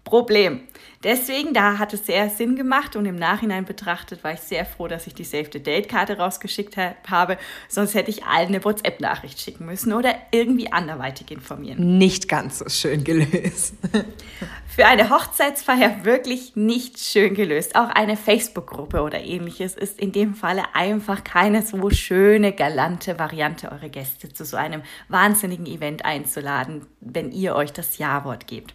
[0.05, 0.61] Problem.
[1.05, 4.87] Deswegen, da hat es sehr Sinn gemacht und im Nachhinein betrachtet war ich sehr froh,
[4.87, 7.39] dass ich die Save the Date Karte rausgeschickt habe.
[7.69, 11.99] Sonst hätte ich allen eine WhatsApp-Nachricht schicken müssen oder irgendwie anderweitig informieren.
[11.99, 13.75] Nicht ganz so schön gelöst.
[14.75, 17.77] Für eine Hochzeitsfeier wirklich nicht schön gelöst.
[17.77, 23.71] Auch eine Facebook-Gruppe oder ähnliches ist in dem Falle einfach keine so schöne, galante Variante,
[23.73, 28.75] eure Gäste zu so einem wahnsinnigen Event einzuladen, wenn ihr euch das Ja-Wort gebt.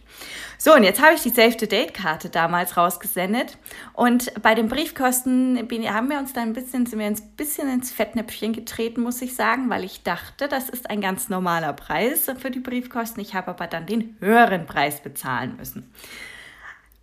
[0.56, 3.58] So, und jetzt habe ich die Save the Date Karte Karte damals rausgesendet.
[3.92, 7.92] Und bei den Briefkosten haben wir uns da ein bisschen, sind wir ein bisschen ins
[7.92, 12.50] Fettnäpfchen getreten, muss ich sagen, weil ich dachte, das ist ein ganz normaler Preis für
[12.50, 13.20] die Briefkosten.
[13.20, 15.87] Ich habe aber dann den höheren Preis bezahlen müssen.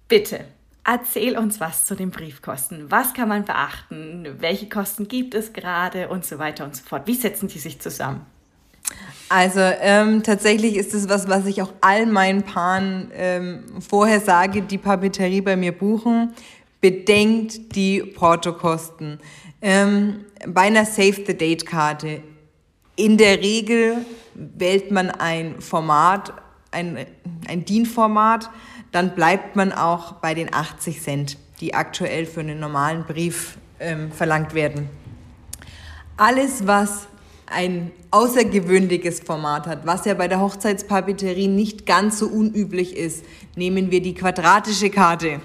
[0.08, 0.46] Bitte,
[0.88, 2.92] Erzähl uns was zu den Briefkosten.
[2.92, 4.36] Was kann man beachten?
[4.38, 7.08] Welche Kosten gibt es gerade und so weiter und so fort?
[7.08, 8.24] Wie setzen die sich zusammen?
[9.28, 14.62] Also ähm, tatsächlich ist es was, was ich auch all meinen Paaren ähm, vorher sage,
[14.62, 16.36] die Papeterie bei mir buchen.
[16.82, 19.20] Bedenkt die Portokosten.
[19.64, 22.22] Ähm, bei einer Save the Date Karte
[22.96, 26.32] in der Regel wählt man ein Format,
[26.70, 27.08] ein,
[27.48, 28.52] ein DIN-Format,
[28.92, 34.12] dann bleibt man auch bei den 80 Cent, die aktuell für einen normalen Brief ähm,
[34.12, 34.90] verlangt werden.
[36.18, 37.08] Alles, was
[37.48, 43.24] ein außergewöhnliches Format hat, was ja bei der Hochzeitspapeterie nicht ganz so unüblich ist,
[43.56, 45.42] nehmen wir die quadratische Karte.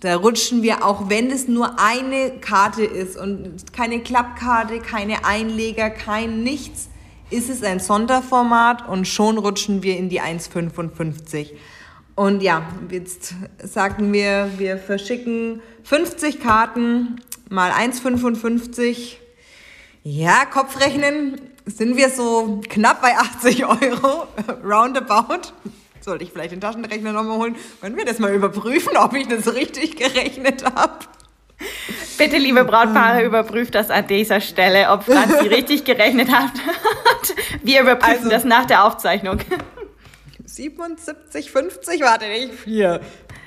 [0.00, 5.90] Da rutschen wir, auch wenn es nur eine Karte ist und keine Klappkarte, keine Einleger,
[5.90, 6.88] kein nichts,
[7.30, 11.48] ist es ein Sonderformat und schon rutschen wir in die 1,55.
[12.18, 19.18] Und ja, jetzt sagen wir, wir verschicken 50 Karten mal 1,55
[20.02, 24.26] ja, Kopfrechnen sind wir so knapp bei 80 Euro,
[24.64, 25.52] roundabout.
[26.00, 27.56] Sollte ich vielleicht den Taschenrechner nochmal holen?
[27.80, 30.98] Können wir das mal überprüfen, ob ich das richtig gerechnet habe?
[32.18, 36.50] Bitte, liebe Brautpaare, überprüft das an dieser Stelle, ob Franzi richtig gerechnet hat.
[37.62, 39.38] Wir überprüfen also, das nach der Aufzeichnung.
[40.58, 43.00] 77,50, warte nicht, 4.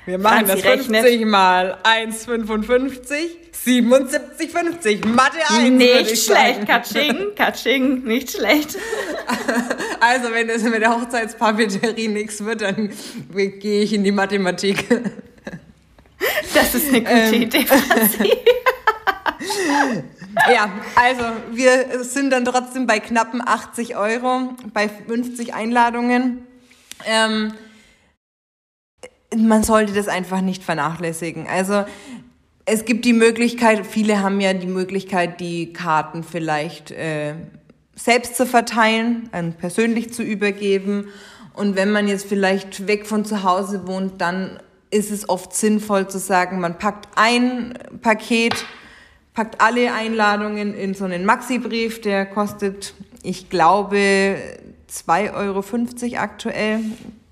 [0.05, 1.27] Wir machen Franzi das 50 rechnet.
[1.27, 3.41] mal 1,55.
[3.65, 5.05] 77,50.
[5.05, 5.69] Mathe 1.
[5.69, 8.77] Nicht schlecht, Katsching, Katsching, nicht schlecht.
[10.03, 12.91] Also, wenn das mit der Hochzeitspapeterie nichts wird, dann
[13.35, 14.85] gehe ich in die Mathematik.
[16.53, 17.41] Das ist eine gute ähm.
[17.41, 18.31] Idee, Franzi.
[20.53, 26.45] ja, also wir sind dann trotzdem bei knappen 80 Euro, bei 50 Einladungen.
[27.05, 27.53] Ähm,
[29.35, 31.47] man sollte das einfach nicht vernachlässigen.
[31.47, 31.85] Also
[32.65, 37.35] es gibt die Möglichkeit, viele haben ja die Möglichkeit, die Karten vielleicht äh,
[37.95, 41.07] selbst zu verteilen, also persönlich zu übergeben.
[41.53, 44.59] Und wenn man jetzt vielleicht weg von zu Hause wohnt, dann
[44.89, 48.65] ist es oft sinnvoll zu sagen, man packt ein Paket,
[49.33, 54.35] packt alle Einladungen in so einen Maxi-Brief, der kostet, ich glaube,
[54.91, 56.79] 2,50 Euro aktuell.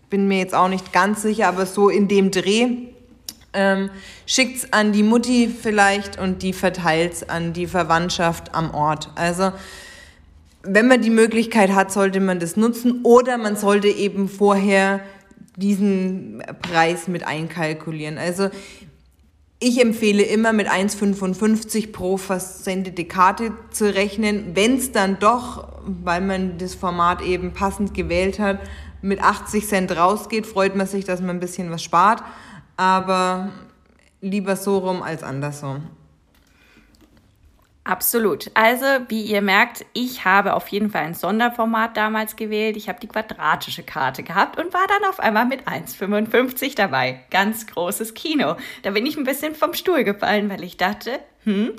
[0.10, 2.68] Bin mir jetzt auch nicht ganz sicher, aber so in dem Dreh.
[3.52, 3.90] Ähm,
[4.26, 9.10] es an die Mutti vielleicht und die verteilt es an die Verwandtschaft am Ort.
[9.16, 9.52] Also
[10.62, 15.02] wenn man die Möglichkeit hat, sollte man das nutzen oder man sollte eben vorher
[15.56, 18.18] diesen Preis mit einkalkulieren.
[18.18, 18.50] Also
[19.60, 24.52] ich empfehle immer mit 1,55 pro versendete Karte zu rechnen.
[24.56, 28.60] Wenn es dann doch, weil man das Format eben passend gewählt hat,
[29.02, 32.22] mit 80 Cent rausgeht, freut man sich, dass man ein bisschen was spart
[32.80, 33.52] aber
[34.22, 35.90] lieber so rum als andersrum.
[37.84, 38.52] Absolut.
[38.54, 42.78] Also, wie ihr merkt, ich habe auf jeden Fall ein Sonderformat damals gewählt.
[42.78, 47.26] Ich habe die quadratische Karte gehabt und war dann auf einmal mit 1,55 dabei.
[47.32, 48.56] Ganz großes Kino.
[48.84, 51.74] Da bin ich ein bisschen vom Stuhl gefallen, weil ich dachte, hm,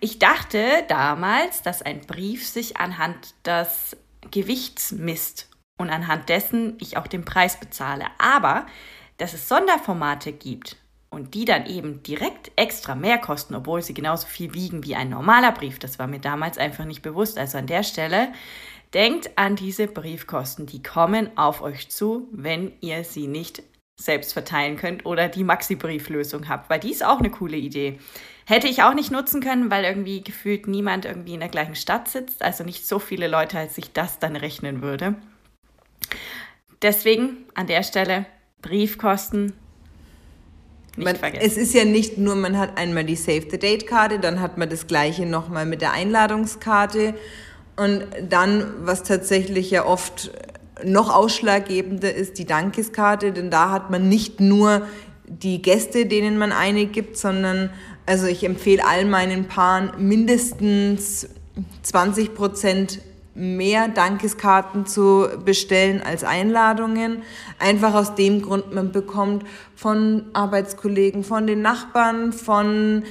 [0.00, 3.96] ich dachte damals, dass ein Brief sich anhand des
[4.30, 8.04] Gewichts misst und anhand dessen ich auch den Preis bezahle.
[8.18, 8.66] Aber
[9.16, 10.76] dass es Sonderformate gibt
[11.10, 15.10] und die dann eben direkt extra mehr kosten, obwohl sie genauso viel wiegen wie ein
[15.10, 17.38] normaler Brief, das war mir damals einfach nicht bewusst.
[17.38, 18.32] Also an der Stelle
[18.94, 23.62] denkt an diese Briefkosten, die kommen auf euch zu, wenn ihr sie nicht
[24.00, 27.98] selbst verteilen könnt oder die Maxi-Brieflösung habt, weil die ist auch eine coole Idee.
[28.50, 32.08] Hätte ich auch nicht nutzen können, weil irgendwie gefühlt niemand irgendwie in der gleichen Stadt
[32.08, 35.14] sitzt, also nicht so viele Leute, als sich das dann rechnen würde.
[36.82, 38.26] Deswegen an der Stelle
[38.60, 39.52] Briefkosten.
[40.96, 41.14] Man.
[41.40, 44.58] Es ist ja nicht nur, man hat einmal die Save the Date Karte, dann hat
[44.58, 47.14] man das gleiche nochmal mit der Einladungskarte
[47.76, 50.32] und dann, was tatsächlich ja oft
[50.84, 54.88] noch ausschlaggebender ist die Dankeskarte, denn da hat man nicht nur
[55.30, 57.70] die Gäste, denen man eine gibt, sondern
[58.10, 61.28] also ich empfehle all meinen Paaren mindestens
[61.82, 62.98] 20 Prozent
[63.36, 67.22] mehr Dankeskarten zu bestellen als Einladungen.
[67.60, 69.44] Einfach aus dem Grund, man bekommt
[69.76, 73.04] von Arbeitskollegen, von den Nachbarn, von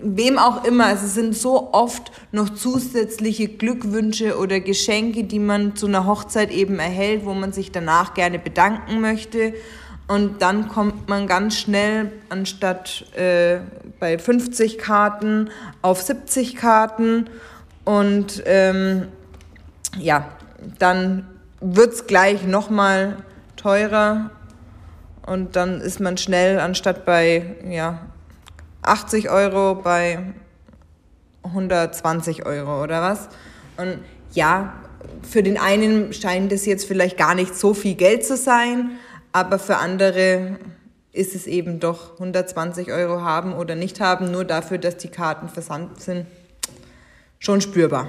[0.00, 0.92] wem auch immer.
[0.92, 6.78] Es sind so oft noch zusätzliche Glückwünsche oder Geschenke, die man zu einer Hochzeit eben
[6.78, 9.52] erhält, wo man sich danach gerne bedanken möchte.
[10.08, 13.58] Und dann kommt man ganz schnell anstatt äh,
[13.98, 15.50] bei 50 Karten
[15.82, 17.28] auf 70 Karten.
[17.84, 19.08] Und ähm,
[19.98, 20.28] ja,
[20.78, 21.26] dann
[21.60, 23.16] wird es gleich nochmal
[23.56, 24.30] teurer.
[25.26, 27.98] Und dann ist man schnell anstatt bei ja,
[28.82, 30.20] 80 Euro bei
[31.42, 33.28] 120 Euro oder was.
[33.76, 33.98] Und
[34.32, 34.74] ja,
[35.28, 38.92] für den einen scheint es jetzt vielleicht gar nicht so viel Geld zu sein,
[39.36, 40.58] aber für andere
[41.12, 45.50] ist es eben doch 120 Euro haben oder nicht haben, nur dafür, dass die Karten
[45.50, 46.26] versandt sind,
[47.38, 48.08] schon spürbar.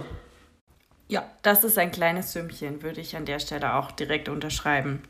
[1.10, 5.04] Ja, das ist ein kleines Sümmchen, würde ich an der Stelle auch direkt unterschreiben.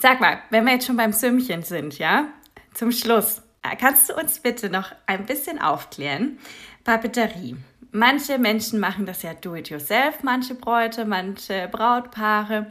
[0.00, 2.28] Sag mal, wenn wir jetzt schon beim Sümmchen sind, ja,
[2.72, 3.42] zum Schluss,
[3.80, 6.38] kannst du uns bitte noch ein bisschen aufklären?
[6.84, 7.56] Papeterie.
[7.90, 12.68] Manche Menschen machen das ja do-it-yourself, manche Bräute, manche Brautpaare.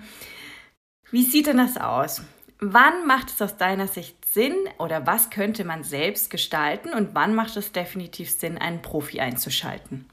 [1.13, 2.23] Wie sieht denn das aus?
[2.59, 7.35] Wann macht es aus deiner Sicht Sinn oder was könnte man selbst gestalten und wann
[7.35, 10.05] macht es definitiv Sinn, einen Profi einzuschalten?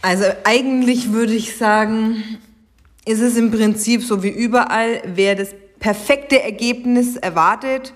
[0.00, 2.38] Also eigentlich würde ich sagen,
[3.04, 7.92] ist es im Prinzip so wie überall, wer das perfekte Ergebnis erwartet,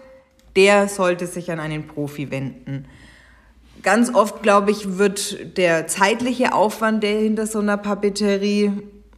[0.57, 2.85] der sollte sich an einen Profi wenden.
[3.83, 8.73] Ganz oft, glaube ich, wird der zeitliche Aufwand, der hinter so einer Papeterie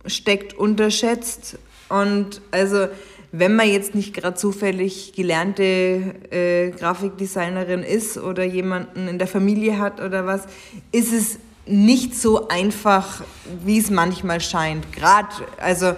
[0.06, 1.58] steckt, unterschätzt.
[1.88, 2.88] Und also,
[3.32, 9.78] wenn man jetzt nicht gerade zufällig gelernte äh, Grafikdesignerin ist oder jemanden in der Familie
[9.78, 10.46] hat oder was,
[10.92, 13.22] ist es nicht so einfach,
[13.64, 14.92] wie es manchmal scheint.
[14.92, 15.94] Gerade, also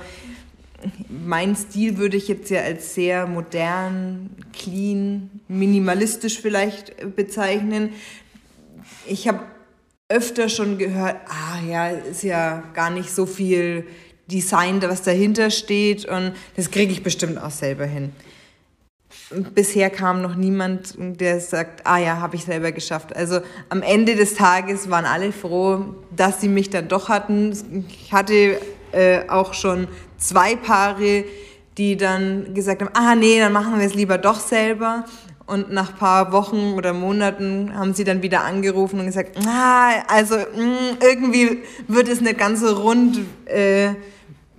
[1.08, 7.90] mein Stil würde ich jetzt ja als sehr modern, clean, minimalistisch vielleicht bezeichnen.
[9.06, 9.40] Ich habe
[10.08, 13.86] öfter schon gehört, ah ja, ist ja gar nicht so viel
[14.30, 18.12] Design, was dahinter steht und das kriege ich bestimmt auch selber hin.
[19.54, 23.14] Bisher kam noch niemand, der sagt, ah ja, habe ich selber geschafft.
[23.14, 27.86] Also am Ende des Tages waren alle froh, dass sie mich dann doch hatten.
[27.90, 28.58] Ich hatte
[28.92, 31.24] äh, auch schon zwei Paare,
[31.76, 35.04] die dann gesagt haben, ah nee, dann machen wir es lieber doch selber.
[35.46, 39.92] Und nach ein paar Wochen oder Monaten haben sie dann wieder angerufen und gesagt, ah,
[40.08, 43.20] also mh, mm, irgendwie wird es nicht ganz so rund.
[43.46, 43.94] Äh,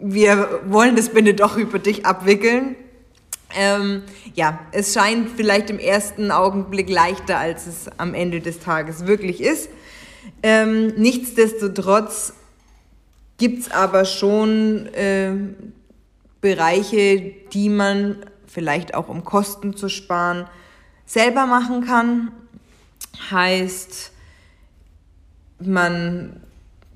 [0.01, 2.75] wir wollen das bitte doch über dich abwickeln.
[3.55, 4.03] Ähm,
[4.35, 9.41] ja, es scheint vielleicht im ersten Augenblick leichter, als es am Ende des Tages wirklich
[9.41, 9.69] ist.
[10.43, 12.33] Ähm, nichtsdestotrotz
[13.37, 15.33] gibt es aber schon äh,
[16.41, 20.47] Bereiche, die man vielleicht auch um Kosten zu sparen
[21.05, 22.31] selber machen kann.
[23.31, 24.11] Heißt,
[25.59, 26.39] man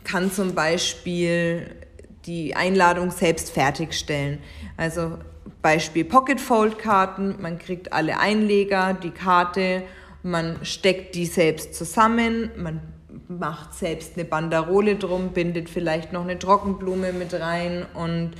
[0.04, 1.68] kann zum Beispiel
[2.26, 4.40] die Einladung selbst fertigstellen.
[4.78, 5.18] Also
[5.62, 9.84] Beispiel Pocket Fold Karten, man kriegt alle Einleger, die Karte,
[10.24, 12.82] man steckt die selbst zusammen, man
[13.28, 18.32] macht selbst eine Banderole drum, bindet vielleicht noch eine Trockenblume mit rein und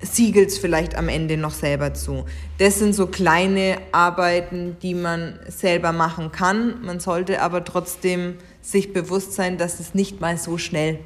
[0.00, 2.24] siegelt es vielleicht am Ende noch selber zu.
[2.58, 6.84] Das sind so kleine Arbeiten, die man selber machen kann.
[6.84, 11.00] Man sollte aber trotzdem sich bewusst sein, dass es nicht mal so schnell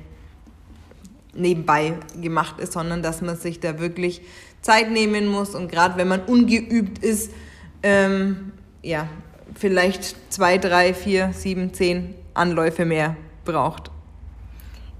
[1.34, 4.22] nebenbei gemacht ist, sondern dass man sich da wirklich
[4.60, 7.32] Zeit nehmen muss und gerade wenn man ungeübt ist,
[7.82, 9.08] ähm, ja,
[9.54, 13.90] vielleicht zwei, drei, vier, sieben, zehn Anläufe mehr braucht.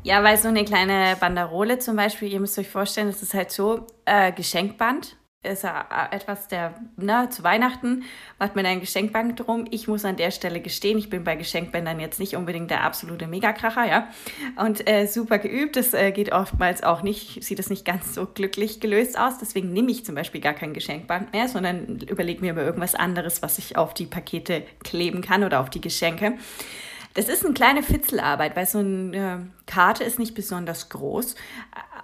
[0.05, 3.53] Ja, weil so eine kleine Banderole zum Beispiel, ihr müsst euch vorstellen, das ist halt
[3.53, 5.17] so äh, Geschenkband.
[5.45, 5.71] Ist äh,
[6.13, 8.05] etwas der, ne, zu Weihnachten
[8.39, 9.65] macht man ein Geschenkband drum.
[9.73, 13.27] Ich muss an der Stelle gestehen, ich bin bei Geschenkbändern jetzt nicht unbedingt der absolute
[13.27, 14.07] Megakracher, ja.
[14.55, 18.27] Und äh, super geübt, das äh, geht oftmals auch nicht, sieht es nicht ganz so
[18.27, 19.39] glücklich gelöst aus.
[19.39, 23.43] Deswegen nehme ich zum Beispiel gar kein Geschenkband mehr, sondern überlege mir über irgendwas anderes,
[23.43, 26.35] was ich auf die Pakete kleben kann oder auf die Geschenke.
[27.15, 31.35] Das ist eine kleine Fitzelarbeit, weil so eine Karte ist nicht besonders groß.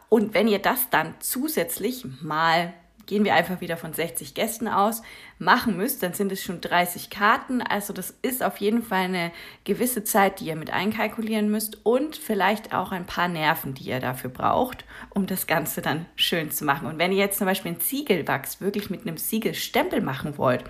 [0.08, 2.74] Und wenn ihr das dann zusätzlich mal
[3.08, 5.02] gehen wir einfach wieder von 60 Gästen aus,
[5.38, 7.62] machen müsst, dann sind es schon 30 Karten.
[7.62, 9.32] Also das ist auf jeden Fall eine
[9.64, 13.98] gewisse Zeit, die ihr mit einkalkulieren müsst und vielleicht auch ein paar Nerven, die ihr
[13.98, 16.86] dafür braucht, um das Ganze dann schön zu machen.
[16.86, 20.62] Und wenn ihr jetzt zum Beispiel ein Ziegelwachs wirklich mit einem Siegelstempel machen wollt,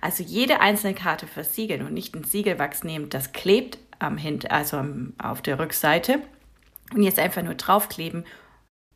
[0.00, 4.84] also jede einzelne Karte versiegeln und nicht ein Siegelwachs nehmt, das klebt am Hint, also
[5.22, 6.20] auf der Rückseite
[6.92, 8.24] und jetzt einfach nur draufkleben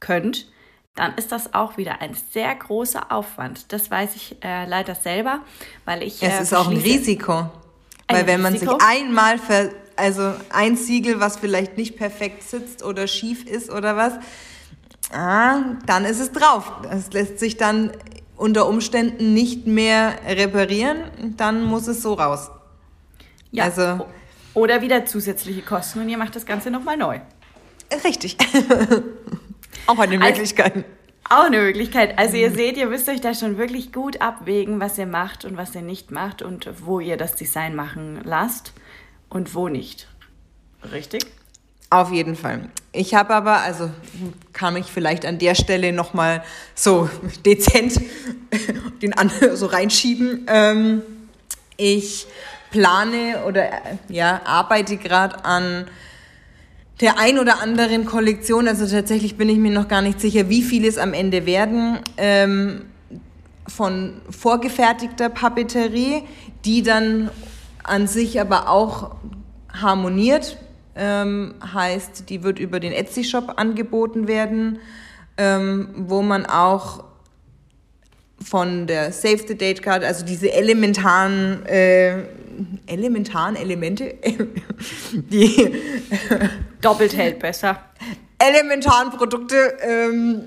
[0.01, 0.49] könnt,
[0.95, 3.72] dann ist das auch wieder ein sehr großer Aufwand.
[3.72, 5.40] Das weiß ich äh, leider selber,
[5.84, 6.22] weil ich.
[6.22, 7.32] Es äh, ist auch ein Risiko.
[7.32, 7.51] Ein
[8.09, 8.72] weil wenn Risiko.
[8.72, 13.70] man sich einmal, ver also ein Siegel, was vielleicht nicht perfekt sitzt oder schief ist
[13.70, 14.14] oder was,
[15.12, 16.72] ah, dann ist es drauf.
[16.90, 17.93] Es lässt sich dann
[18.36, 20.99] unter Umständen nicht mehr reparieren,
[21.36, 22.51] dann muss es so raus.
[23.51, 23.64] Ja.
[23.64, 24.07] Also,
[24.55, 27.20] oder wieder zusätzliche Kosten und ihr macht das Ganze nochmal neu.
[28.05, 28.36] Richtig.
[29.87, 30.74] Auch eine also, Möglichkeit.
[30.76, 30.87] Also,
[31.30, 32.18] auch eine Möglichkeit.
[32.18, 35.57] Also ihr seht, ihr müsst euch da schon wirklich gut abwägen, was ihr macht und
[35.57, 38.72] was ihr nicht macht und wo ihr das Design machen lasst
[39.28, 40.09] und wo nicht.
[40.93, 41.24] Richtig?
[41.91, 42.68] Auf jeden Fall.
[42.93, 43.91] Ich habe aber, also
[44.53, 46.43] kann ich vielleicht an der Stelle nochmal
[46.74, 47.09] so
[47.47, 48.01] dezent
[49.03, 50.47] den anderen so reinschieben.
[50.49, 51.03] Ähm,
[51.76, 52.26] ich
[52.70, 53.70] plane oder
[54.09, 55.87] ja, arbeite gerade an
[57.03, 58.68] der ein oder anderen Kollektion.
[58.68, 61.98] Also tatsächlich bin ich mir noch gar nicht sicher, wie viele es am Ende werden.
[62.16, 62.82] Ähm,
[63.66, 66.22] von vorgefertigter Papeterie,
[66.64, 67.30] die dann
[67.82, 69.16] an sich aber auch
[69.72, 70.57] harmoniert.
[70.94, 74.78] Ähm, heißt, die wird über den Etsy-Shop angeboten werden,
[75.38, 77.05] ähm, wo man auch
[78.40, 82.24] von der Save the Date Card, also diese elementaren, äh,
[82.86, 84.14] elementaren Elemente,
[85.12, 85.72] die
[86.83, 87.78] doppelt hält besser.
[88.39, 90.43] Elementaren Produkte, ähm,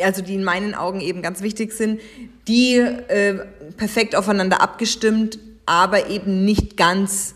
[0.00, 2.00] also die in meinen Augen eben ganz wichtig sind,
[2.46, 3.44] die äh,
[3.76, 7.34] perfekt aufeinander abgestimmt, aber eben nicht ganz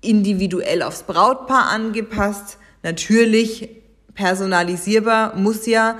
[0.00, 2.58] individuell aufs Brautpaar angepasst.
[2.82, 3.68] Natürlich
[4.14, 5.98] personalisierbar, muss ja,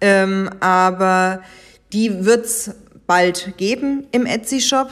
[0.00, 1.42] ähm, aber
[1.92, 2.70] die wird es
[3.06, 4.90] bald geben im Etsy-Shop.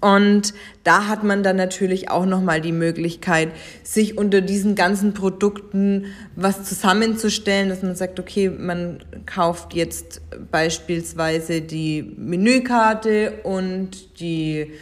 [0.00, 0.54] Und
[0.84, 3.50] da hat man dann natürlich auch nochmal die Möglichkeit,
[3.82, 6.06] sich unter diesen ganzen Produkten
[6.36, 10.20] was zusammenzustellen, dass man sagt, okay, man kauft jetzt
[10.50, 14.72] beispielsweise die Menükarte und die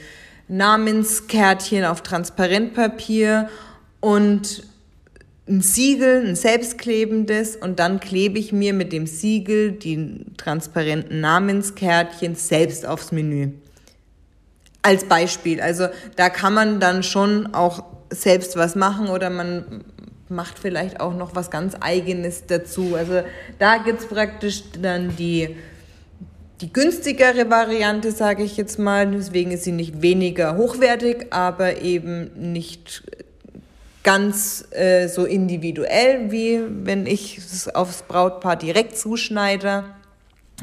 [0.49, 3.49] Namenskärtchen auf Transparentpapier
[4.01, 4.65] und
[5.49, 12.35] ein Siegel, ein selbstklebendes und dann klebe ich mir mit dem Siegel die transparenten Namenskärtchen
[12.35, 13.51] selbst aufs Menü.
[14.83, 15.61] Als Beispiel.
[15.61, 19.85] Also da kann man dann schon auch selbst was machen oder man
[20.29, 22.95] macht vielleicht auch noch was ganz eigenes dazu.
[22.97, 23.23] Also
[23.59, 25.57] da gibt es praktisch dann die
[26.61, 29.11] die günstigere Variante, sage ich jetzt mal.
[29.11, 33.03] Deswegen ist sie nicht weniger hochwertig, aber eben nicht
[34.03, 39.85] ganz äh, so individuell, wie wenn ich es aufs Brautpaar direkt zuschneide.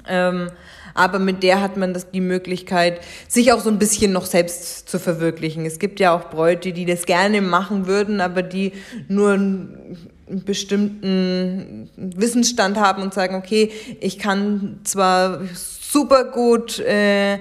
[0.08, 0.52] Ähm,
[0.94, 4.90] aber mit der hat man das, die Möglichkeit, sich auch so ein bisschen noch selbst
[4.90, 5.66] zu verwirklichen.
[5.66, 8.74] Es gibt ja auch Bräute, die das gerne machen würden, aber die
[9.08, 13.72] nur einen bestimmten Wissensstand haben und sagen, okay,
[14.02, 17.40] ich kann zwar super gut äh,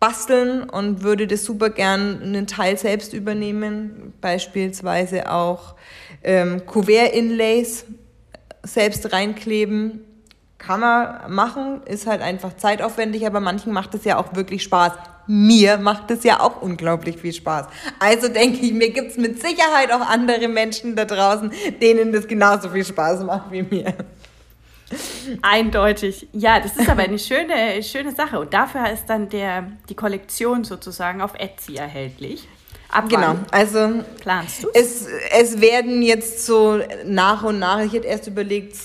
[0.00, 5.74] basteln und würde das super gern einen Teil selbst übernehmen, beispielsweise auch
[6.22, 7.86] ähm, Kuvert-Inlays
[8.62, 10.00] selbst reinkleben.
[10.58, 14.92] Kann man machen, ist halt einfach zeitaufwendig, aber manchen macht es ja auch wirklich Spaß.
[15.26, 17.66] Mir macht es ja auch unglaublich viel Spaß.
[17.98, 21.50] Also denke ich, mir gibt es mit Sicherheit auch andere Menschen da draußen,
[21.80, 23.94] denen das genauso viel Spaß macht wie mir.
[25.42, 26.28] Eindeutig.
[26.32, 28.38] Ja, das ist aber eine schöne, schöne Sache.
[28.38, 32.46] Und dafür ist dann der, die Kollektion sozusagen auf Etsy erhältlich.
[32.88, 35.08] Ab genau, also planst du es?
[35.36, 38.76] Es werden jetzt so nach und nach, ich hätte erst überlegt,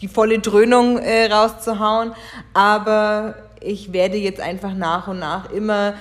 [0.00, 2.12] die volle Dröhnung äh, rauszuhauen,
[2.54, 5.94] aber ich werde jetzt einfach nach und nach immer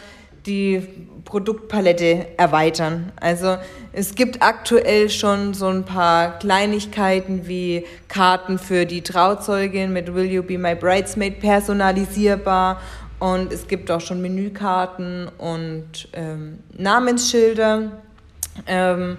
[0.45, 0.87] die
[1.25, 3.11] Produktpalette erweitern.
[3.19, 3.57] Also
[3.93, 10.31] es gibt aktuell schon so ein paar Kleinigkeiten wie Karten für die Trauzeugin mit Will
[10.31, 12.81] You Be My Bridesmaid personalisierbar
[13.19, 17.91] und es gibt auch schon Menükarten und ähm, Namensschilder.
[18.65, 19.17] Ähm,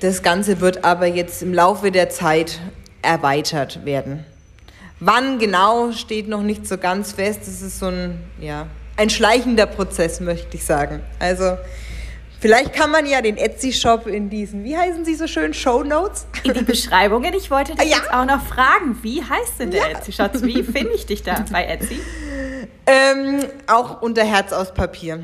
[0.00, 2.60] das Ganze wird aber jetzt im Laufe der Zeit
[3.02, 4.24] erweitert werden.
[5.00, 7.40] Wann genau steht noch nicht so ganz fest.
[7.42, 11.00] Es ist so ein, ja, ein schleichender Prozess, möchte ich sagen.
[11.18, 11.56] Also
[12.40, 16.26] Vielleicht kann man ja den Etsy-Shop in diesen, wie heißen sie so schön, Show Notes?
[16.42, 17.32] In die Beschreibungen.
[17.34, 17.98] Ich wollte dich Ja.
[17.98, 20.42] jetzt auch noch fragen, wie heißt denn der Etsy-Shop?
[20.42, 22.00] Wie finde ich dich da bei Etsy?
[22.84, 25.20] Ähm, auch unter Herz aus Papier.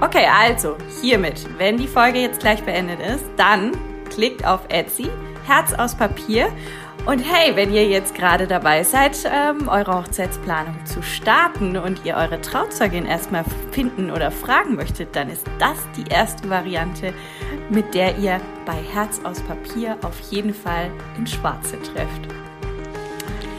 [0.00, 3.70] Okay, also hiermit, wenn die Folge jetzt gleich beendet ist, dann
[4.10, 5.08] klickt auf Etsy,
[5.44, 6.48] Herz aus Papier.
[7.04, 12.14] Und hey, wenn ihr jetzt gerade dabei seid, ähm, eure Hochzeitsplanung zu starten und ihr
[12.14, 17.12] eure Trauzeugin erstmal finden oder fragen möchtet, dann ist das die erste Variante,
[17.70, 22.28] mit der ihr bei Herz aus Papier auf jeden Fall ins Schwarze trefft.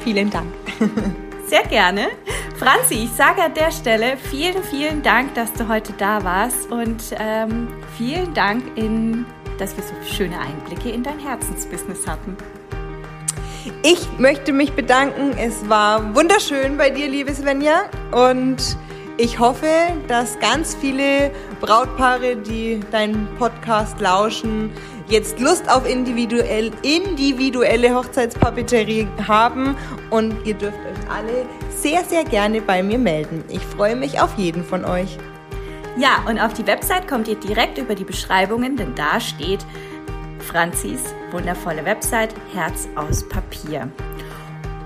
[0.03, 0.47] Vielen Dank.
[1.47, 2.07] Sehr gerne.
[2.55, 7.03] Franzi, ich sage an der Stelle vielen, vielen Dank, dass du heute da warst und
[7.19, 7.67] ähm,
[7.97, 9.25] vielen Dank, in,
[9.57, 12.37] dass wir so schöne Einblicke in dein Herzensbusiness hatten.
[13.83, 15.37] Ich möchte mich bedanken.
[15.37, 17.89] Es war wunderschön bei dir, liebe Svenja.
[18.11, 18.77] Und
[19.17, 19.67] ich hoffe,
[20.07, 21.31] dass ganz viele
[21.61, 24.71] Brautpaare, die deinen Podcast lauschen,
[25.07, 29.77] jetzt Lust auf individuell, individuelle Hochzeitspapeterie haben.
[30.09, 33.43] Und ihr dürft euch alle sehr, sehr gerne bei mir melden.
[33.49, 35.17] Ich freue mich auf jeden von euch.
[35.97, 39.63] Ja, und auf die Website kommt ihr direkt über die Beschreibungen, denn da steht
[40.39, 43.89] Franzis wundervolle Website Herz aus Papier.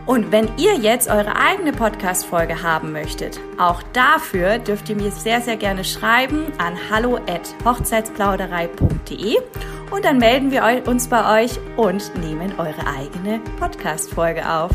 [0.05, 5.41] Und wenn ihr jetzt eure eigene Podcast-Folge haben möchtet, auch dafür dürft ihr mir sehr,
[5.41, 9.37] sehr gerne schreiben an hallo@hochzeitsplauderei.de
[9.91, 14.71] und dann melden wir uns bei euch und nehmen eure eigene Podcast-Folge auf.